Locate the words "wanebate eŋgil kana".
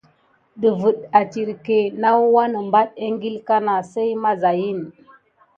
2.33-3.75